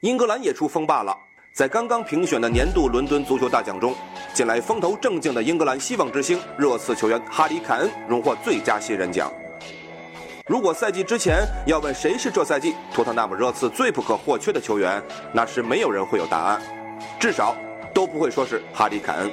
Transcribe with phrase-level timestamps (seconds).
[0.00, 1.16] 英格兰也出风霸了。
[1.54, 3.94] 在刚刚评选的年度伦敦足球大奖中，
[4.34, 9.32] 近来风头正劲的英格兰希望之星热刺球员哈里·凯恩荣获最佳新人奖。
[10.46, 16.60] 如果赛季之前要问谁是这赛季托特纳姆热刺最不可或缺的球员，那时没有人会有答案，
[17.18, 17.56] 至少
[17.94, 19.30] 都不会说是哈里·凯恩。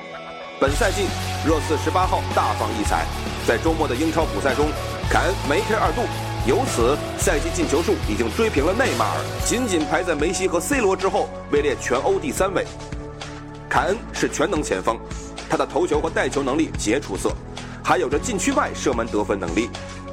[0.62, 1.04] 本赛季，
[1.46, 3.06] 热刺十八号大放异彩，
[3.46, 4.68] 在周末的英超补赛中，
[5.10, 6.04] 凯恩梅开二度。
[6.46, 12.66] 由此，赛季进球数已经追平了内马尔，仅仅排在梅西和 C 罗之后，位列全欧第三位。
[13.70, 15.00] 凯恩是全能前锋，
[15.50, 17.32] 他的头球和带球能力皆出色，
[17.82, 19.70] 还有着禁区外射门得分能力，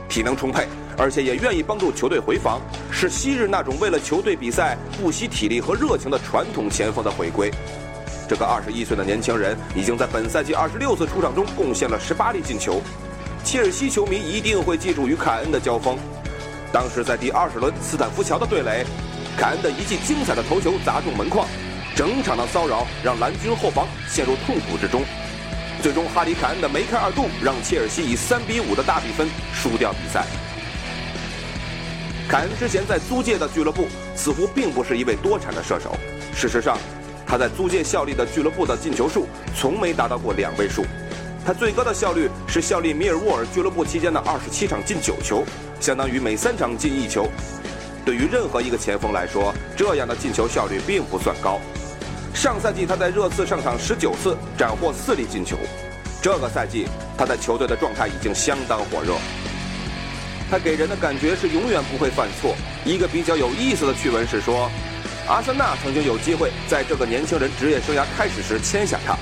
[0.08, 2.60] 体能充沛，而且也愿意帮助球队回防，
[2.92, 7.50] 是昔日那种为了球队比赛不惜体力和热情的传统前锋的回归。
[8.28, 12.80] 这个二十一岁的年轻人已经在本赛季二十六次出场中贡献了十八粒进球，
[13.42, 15.98] 切尔西球迷一定会记住与凯恩的交锋。
[16.72, 18.84] 当时在第二十轮斯坦福桥的对垒，
[19.36, 21.46] 凯恩的一记精彩的头球砸中门框，
[21.96, 25.02] 整场的骚扰让蓝军后防陷入痛苦之中。
[25.82, 30.24] 最终，哈里·凯恩的梅开二度让切尔西以三比五的大比分输掉比赛。
[32.28, 35.96] 凯恩之前在租界的俱乐部似乎并不是一位多产的射手，
[36.32, 36.78] 事实上，
[37.26, 40.84] 他在租界效力的俱乐部的进球数从没达到过两位数。
[41.44, 45.42] 他最高的效率是效力米尔沃尔俱乐部期间的二十七场进九球，
[45.80, 47.26] 相当于每三场进一球。
[48.04, 51.58] 对于任何一个前锋来说，这样的进球效率并不算高。
[52.34, 55.56] 上赛季他在热刺上场十九次，斩获四粒进球。
[56.22, 59.14] 这个赛季他在球队的状态已经相当火热。
[60.50, 62.54] 他给人的感觉是永远不会犯错。
[62.84, 64.70] 一个比较有意思的趣闻是说，
[65.28, 69.16] 阿森纳曾经有机会在这个年轻人职业生涯开始时签下他。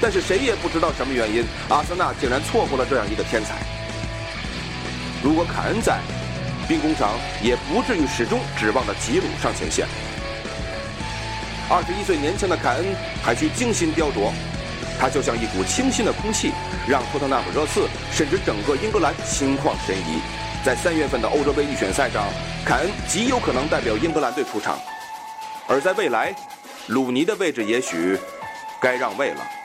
[0.00, 3.81] 但是谁也不知道什么原因，阿森纳竟然错过了这样一个天才。
[5.22, 6.00] 如果凯恩在，
[6.66, 9.86] 兵工厂也不至于始终指望着吉鲁上前线。
[11.70, 12.86] 二十一岁年轻的凯恩
[13.22, 14.32] 还需精心雕琢，
[14.98, 16.52] 他就像一股清新的空气，
[16.88, 20.20] 让托特纳姆热刺甚至整个英格兰心旷神怡。
[20.64, 22.24] 在三月份的欧洲杯预选赛上，
[22.64, 24.78] 凯恩极有可能代表英格兰队出场。
[25.68, 26.34] 而在未来，
[26.88, 28.18] 鲁尼的位置也许。
[28.80, 29.61] 该让位了。